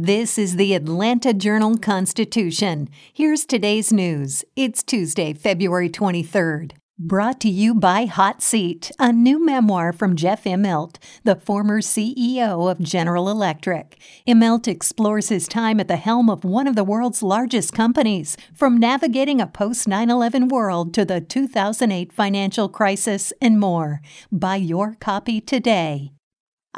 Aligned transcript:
This 0.00 0.38
is 0.38 0.54
the 0.54 0.74
Atlanta 0.74 1.34
Journal 1.34 1.76
Constitution. 1.76 2.88
Here's 3.12 3.44
today's 3.44 3.92
news. 3.92 4.44
It's 4.54 4.84
Tuesday, 4.84 5.32
February 5.32 5.90
23rd. 5.90 6.70
Brought 6.96 7.40
to 7.40 7.48
you 7.48 7.74
by 7.74 8.04
Hot 8.04 8.40
Seat, 8.40 8.92
a 9.00 9.12
new 9.12 9.44
memoir 9.44 9.92
from 9.92 10.14
Jeff 10.14 10.44
Immelt, 10.44 10.98
the 11.24 11.34
former 11.34 11.80
CEO 11.80 12.70
of 12.70 12.78
General 12.78 13.28
Electric. 13.28 14.00
Immelt 14.24 14.68
explores 14.68 15.30
his 15.30 15.48
time 15.48 15.80
at 15.80 15.88
the 15.88 15.96
helm 15.96 16.30
of 16.30 16.44
one 16.44 16.68
of 16.68 16.76
the 16.76 16.84
world's 16.84 17.20
largest 17.20 17.72
companies, 17.72 18.36
from 18.54 18.78
navigating 18.78 19.40
a 19.40 19.48
post 19.48 19.88
9 19.88 20.10
11 20.10 20.46
world 20.46 20.94
to 20.94 21.04
the 21.04 21.20
2008 21.20 22.12
financial 22.12 22.68
crisis 22.68 23.32
and 23.42 23.58
more. 23.58 24.00
Buy 24.30 24.56
your 24.56 24.94
copy 25.00 25.40
today. 25.40 26.12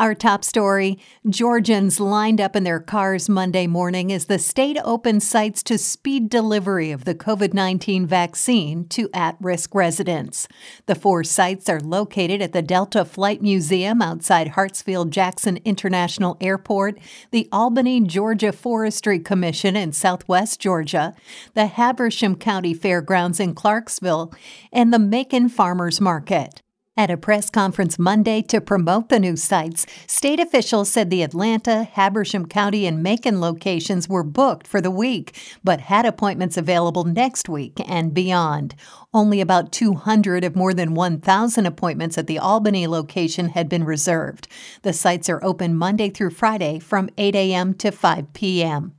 Our 0.00 0.14
top 0.14 0.44
story 0.44 0.98
Georgians 1.28 2.00
lined 2.00 2.40
up 2.40 2.56
in 2.56 2.64
their 2.64 2.80
cars 2.80 3.28
Monday 3.28 3.66
morning 3.66 4.10
as 4.10 4.24
the 4.24 4.38
state 4.38 4.78
opened 4.82 5.22
sites 5.22 5.62
to 5.64 5.76
speed 5.76 6.30
delivery 6.30 6.90
of 6.90 7.04
the 7.04 7.14
COVID 7.14 7.52
19 7.52 8.06
vaccine 8.06 8.88
to 8.88 9.10
at 9.12 9.36
risk 9.42 9.74
residents. 9.74 10.48
The 10.86 10.94
four 10.94 11.22
sites 11.22 11.68
are 11.68 11.80
located 11.80 12.40
at 12.40 12.54
the 12.54 12.62
Delta 12.62 13.04
Flight 13.04 13.42
Museum 13.42 14.00
outside 14.00 14.52
Hartsfield 14.52 15.10
Jackson 15.10 15.58
International 15.66 16.38
Airport, 16.40 16.98
the 17.30 17.46
Albany, 17.52 18.00
Georgia 18.00 18.52
Forestry 18.52 19.18
Commission 19.18 19.76
in 19.76 19.92
southwest 19.92 20.58
Georgia, 20.60 21.14
the 21.52 21.66
Habersham 21.66 22.36
County 22.36 22.72
Fairgrounds 22.72 23.38
in 23.38 23.54
Clarksville, 23.54 24.32
and 24.72 24.94
the 24.94 24.98
Macon 24.98 25.50
Farmers 25.50 26.00
Market. 26.00 26.62
At 27.00 27.10
a 27.10 27.16
press 27.16 27.48
conference 27.48 27.98
Monday 27.98 28.42
to 28.42 28.60
promote 28.60 29.08
the 29.08 29.18
new 29.18 29.34
sites, 29.34 29.86
state 30.06 30.38
officials 30.38 30.90
said 30.90 31.08
the 31.08 31.22
Atlanta, 31.22 31.84
Habersham 31.84 32.44
County, 32.44 32.84
and 32.84 33.02
Macon 33.02 33.40
locations 33.40 34.06
were 34.06 34.22
booked 34.22 34.66
for 34.66 34.82
the 34.82 34.90
week, 34.90 35.34
but 35.64 35.80
had 35.80 36.04
appointments 36.04 36.58
available 36.58 37.04
next 37.04 37.48
week 37.48 37.80
and 37.88 38.12
beyond. 38.12 38.74
Only 39.14 39.40
about 39.40 39.72
200 39.72 40.44
of 40.44 40.54
more 40.54 40.74
than 40.74 40.92
1,000 40.92 41.64
appointments 41.64 42.18
at 42.18 42.26
the 42.26 42.38
Albany 42.38 42.86
location 42.86 43.48
had 43.48 43.70
been 43.70 43.84
reserved. 43.84 44.46
The 44.82 44.92
sites 44.92 45.30
are 45.30 45.42
open 45.42 45.74
Monday 45.74 46.10
through 46.10 46.32
Friday 46.32 46.80
from 46.80 47.08
8 47.16 47.34
a.m. 47.34 47.72
to 47.76 47.92
5 47.92 48.34
p.m. 48.34 48.92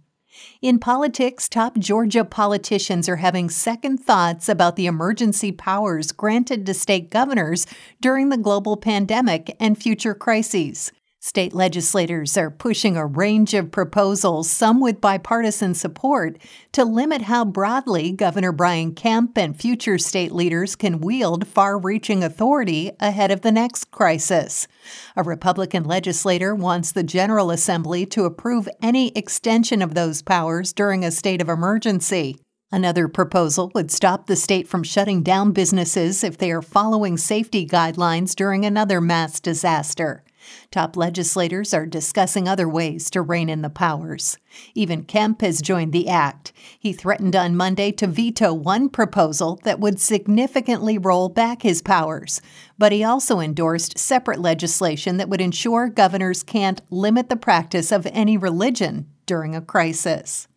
In 0.62 0.80
politics, 0.80 1.50
top 1.50 1.78
Georgia 1.78 2.24
politicians 2.24 3.10
are 3.10 3.18
having 3.18 3.50
second 3.50 3.98
thoughts 4.00 4.48
about 4.48 4.76
the 4.76 4.86
emergency 4.86 5.52
powers 5.52 6.12
granted 6.12 6.66
to 6.66 6.74
state 6.74 7.10
governors 7.10 7.66
during 8.00 8.30
the 8.30 8.38
global 8.38 8.78
pandemic 8.78 9.56
and 9.60 9.78
future 9.78 10.14
crises. 10.14 10.92
State 11.24 11.54
legislators 11.54 12.36
are 12.36 12.50
pushing 12.50 12.98
a 12.98 13.06
range 13.06 13.54
of 13.54 13.70
proposals, 13.70 14.50
some 14.50 14.80
with 14.80 15.00
bipartisan 15.00 15.76
support, 15.76 16.40
to 16.72 16.84
limit 16.84 17.22
how 17.22 17.46
broadly 17.46 18.12
Governor 18.12 18.52
Brian 18.52 18.96
Kemp 18.96 19.38
and 19.38 19.56
future 19.56 20.00
state 20.00 20.32
leaders 20.32 20.76
can 20.76 21.00
wield 21.00 21.46
far 21.46 21.78
reaching 21.78 22.24
authority 22.24 22.90
ahead 23.00 23.30
of 23.30 23.42
the 23.42 23.52
next 23.52 23.92
crisis. 23.92 24.68
A 25.16 25.22
Republican 25.22 25.84
legislator 25.84 26.56
wants 26.56 26.92
the 26.92 27.04
General 27.04 27.52
Assembly 27.52 28.04
to 28.08 28.26
approve 28.26 28.68
any 28.82 29.10
extension 29.10 29.84
of 29.84 29.94
those 29.94 30.24
powers 30.24 30.74
during 30.74 31.06
a 31.06 31.12
state 31.12 31.40
of 31.40 31.50
emergency. 31.50 32.40
Another 32.72 33.08
proposal 33.08 33.72
would 33.76 33.92
stop 33.92 34.26
the 34.26 34.36
state 34.36 34.68
from 34.68 34.82
shutting 34.82 35.22
down 35.22 35.52
businesses 35.52 36.24
if 36.24 36.40
they 36.40 36.52
are 36.52 36.64
following 36.64 37.16
safety 37.16 37.68
guidelines 37.68 38.34
during 38.34 38.66
another 38.66 39.00
mass 39.00 39.40
disaster. 39.40 40.24
Top 40.72 40.96
legislators 40.96 41.74
are 41.74 41.86
discussing 41.86 42.48
other 42.48 42.68
ways 42.68 43.10
to 43.12 43.22
rein 43.22 43.50
in 43.50 43.62
the 43.62 43.70
powers. 43.70 44.38
Even 44.74 45.04
Kemp 45.04 45.42
has 45.42 45.62
joined 45.62 45.94
the 45.94 46.10
act. 46.10 46.52
He 46.80 46.94
threatened 46.94 47.36
on 47.36 47.56
Monday 47.56 47.92
to 47.94 48.08
veto 48.08 48.54
one 48.54 48.90
proposal 48.90 49.60
that 49.64 49.80
would 49.80 50.00
significantly 50.00 50.98
roll 50.98 51.30
back 51.30 51.62
his 51.62 51.82
powers, 51.82 52.42
but 52.78 52.92
he 52.92 53.04
also 53.04 53.40
endorsed 53.40 53.98
separate 53.98 54.40
legislation 54.40 55.18
that 55.18 55.30
would 55.30 55.42
ensure 55.42 55.88
governors 55.90 56.44
can't 56.44 56.82
limit 56.90 57.30
the 57.30 57.36
practice 57.36 57.92
of 57.92 58.08
any 58.08 58.38
religion 58.38 59.08
during 59.26 59.56
a 59.56 59.62
crisis. 59.62 60.48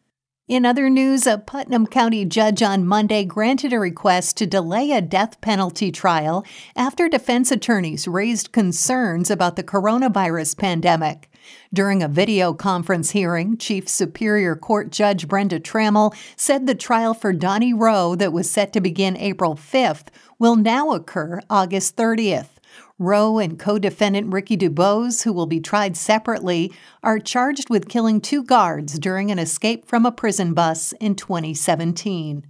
In 0.47 0.67
other 0.67 0.91
news, 0.91 1.27
a 1.27 1.39
Putnam 1.39 1.87
County 1.87 2.27
judge 2.27 2.63
on 2.63 2.87
Monday 2.87 3.25
granted 3.25 3.73
a 3.73 3.79
request 3.79 4.37
to 4.37 4.47
delay 4.47 4.91
a 4.91 5.01
death 5.01 5.41
penalty 5.41 5.91
trial 5.91 6.45
after 6.77 7.09
defense 7.09 7.51
attorneys 7.51 8.07
raised 8.07 8.53
concerns 8.53 9.31
about 9.31 9.57
the 9.57 9.63
coronavirus 9.63 10.59
pandemic. 10.59 11.31
During 11.73 12.03
a 12.03 12.09
video 12.09 12.53
conference 12.53 13.13
hearing, 13.13 13.57
Chief 13.57 13.89
Superior 13.89 14.55
Court 14.55 14.93
Judge 14.93 15.27
Brenda 15.29 15.59
Trammell 15.59 16.15
said 16.37 16.67
the 16.67 16.75
trial 16.75 17.15
for 17.15 17.33
Donnie 17.33 17.73
Rowe, 17.73 18.15
that 18.15 18.35
was 18.35 18.51
set 18.51 18.75
to 18.75 18.83
begin 18.83 19.17
April 19.17 19.55
5th, 19.55 20.09
will 20.39 20.57
now 20.57 20.91
occur 20.91 21.41
August 21.49 21.97
30th. 21.97 22.54
Rowe 22.99 23.39
and 23.39 23.59
co 23.59 23.79
defendant 23.79 24.33
Ricky 24.33 24.57
Dubose, 24.57 25.23
who 25.25 25.33
will 25.33 25.47
be 25.47 25.61
tried 25.61 25.97
separately, 25.97 26.73
are 27.03 27.19
charged 27.19 27.71
with 27.71 27.89
killing 27.89 28.21
two 28.21 28.43
guards 28.43 28.99
during 28.99 29.31
an 29.31 29.39
escape 29.39 29.87
from 29.87 30.07
a 30.07 30.13
prison 30.13 30.55
bus 30.55 30.93
in 31.01 31.15
2017. 31.15 32.47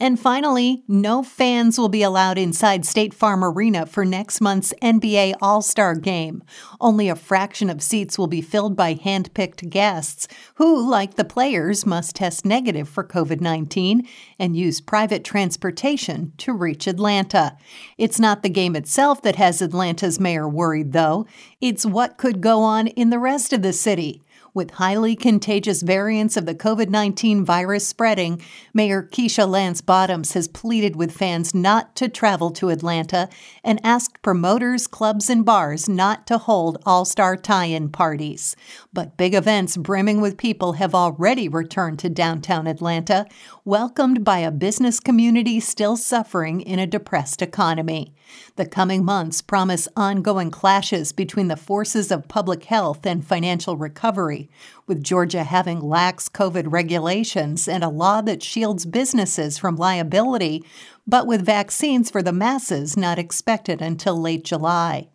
And 0.00 0.18
finally, 0.18 0.82
no 0.88 1.22
fans 1.22 1.78
will 1.78 1.88
be 1.88 2.02
allowed 2.02 2.36
inside 2.36 2.84
State 2.84 3.14
Farm 3.14 3.44
Arena 3.44 3.86
for 3.86 4.04
next 4.04 4.40
month's 4.40 4.74
NBA 4.82 5.34
All 5.40 5.62
Star 5.62 5.94
game. 5.94 6.42
Only 6.80 7.08
a 7.08 7.14
fraction 7.14 7.70
of 7.70 7.80
seats 7.80 8.18
will 8.18 8.26
be 8.26 8.40
filled 8.40 8.74
by 8.74 8.94
hand 8.94 9.32
picked 9.34 9.70
guests 9.70 10.26
who, 10.56 10.90
like 10.90 11.14
the 11.14 11.24
players, 11.24 11.86
must 11.86 12.16
test 12.16 12.44
negative 12.44 12.88
for 12.88 13.04
COVID 13.04 13.40
19 13.40 14.08
and 14.36 14.56
use 14.56 14.80
private 14.80 15.22
transportation 15.22 16.32
to 16.38 16.52
reach 16.52 16.88
Atlanta. 16.88 17.56
It's 17.96 18.18
not 18.18 18.42
the 18.42 18.50
game 18.50 18.74
itself 18.74 19.22
that 19.22 19.36
has 19.36 19.62
Atlanta's 19.62 20.18
mayor 20.18 20.48
worried, 20.48 20.92
though. 20.92 21.24
It's 21.60 21.86
what 21.86 22.16
could 22.16 22.40
go 22.40 22.62
on 22.62 22.88
in 22.88 23.10
the 23.10 23.20
rest 23.20 23.52
of 23.52 23.62
the 23.62 23.72
city. 23.72 24.23
With 24.54 24.70
highly 24.70 25.16
contagious 25.16 25.82
variants 25.82 26.36
of 26.36 26.46
the 26.46 26.54
COVID 26.54 26.88
19 26.88 27.44
virus 27.44 27.88
spreading, 27.88 28.40
Mayor 28.72 29.02
Keisha 29.02 29.48
Lance 29.48 29.80
Bottoms 29.80 30.34
has 30.34 30.46
pleaded 30.46 30.94
with 30.94 31.10
fans 31.10 31.52
not 31.52 31.96
to 31.96 32.08
travel 32.08 32.52
to 32.52 32.68
Atlanta 32.68 33.28
and 33.64 33.80
asked 33.82 34.22
promoters, 34.22 34.86
clubs, 34.86 35.28
and 35.28 35.44
bars 35.44 35.88
not 35.88 36.24
to 36.28 36.38
hold 36.38 36.80
all 36.86 37.04
star 37.04 37.36
tie 37.36 37.64
in 37.64 37.88
parties. 37.88 38.54
But 38.92 39.16
big 39.16 39.34
events 39.34 39.76
brimming 39.76 40.20
with 40.20 40.38
people 40.38 40.74
have 40.74 40.94
already 40.94 41.48
returned 41.48 41.98
to 41.98 42.08
downtown 42.08 42.68
Atlanta, 42.68 43.26
welcomed 43.64 44.22
by 44.22 44.38
a 44.38 44.52
business 44.52 45.00
community 45.00 45.58
still 45.58 45.96
suffering 45.96 46.60
in 46.60 46.78
a 46.78 46.86
depressed 46.86 47.42
economy. 47.42 48.14
The 48.56 48.66
coming 48.66 49.04
months 49.04 49.42
promise 49.42 49.88
ongoing 49.96 50.50
clashes 50.50 51.12
between 51.12 51.48
the 51.48 51.56
forces 51.56 52.10
of 52.10 52.28
public 52.28 52.64
health 52.64 53.04
and 53.04 53.26
financial 53.26 53.76
recovery, 53.76 54.43
with 54.86 55.02
Georgia 55.02 55.44
having 55.44 55.80
lax 55.80 56.28
COVID 56.28 56.72
regulations 56.72 57.68
and 57.68 57.82
a 57.84 57.88
law 57.88 58.20
that 58.22 58.42
shields 58.42 58.86
businesses 58.86 59.58
from 59.58 59.76
liability, 59.76 60.64
but 61.06 61.26
with 61.26 61.44
vaccines 61.44 62.10
for 62.10 62.22
the 62.22 62.32
masses 62.32 62.96
not 62.96 63.18
expected 63.18 63.80
until 63.82 64.20
late 64.20 64.44
July. 64.44 65.08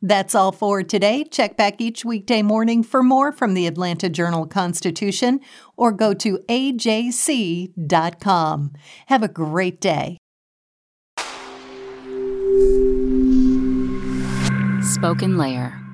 That's 0.00 0.34
all 0.34 0.52
for 0.52 0.82
today. 0.82 1.24
Check 1.24 1.56
back 1.56 1.80
each 1.80 2.04
weekday 2.04 2.42
morning 2.42 2.82
for 2.82 3.02
more 3.02 3.32
from 3.32 3.54
the 3.54 3.66
Atlanta 3.66 4.08
Journal 4.08 4.46
Constitution 4.46 5.40
or 5.76 5.92
go 5.92 6.14
to 6.14 6.38
ajc.com. 6.48 7.72
Have 9.06 9.22
a 9.22 9.28
great 9.28 9.80
day. 9.80 10.18
SpokenLayer. 14.80 15.87